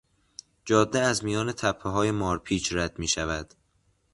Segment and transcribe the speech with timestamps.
[0.65, 3.53] جاده از میان تپههای مارپیچ رد میشود.